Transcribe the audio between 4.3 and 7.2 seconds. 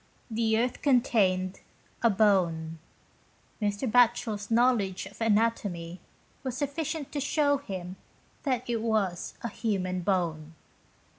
know ledge of anatomy was sufficient to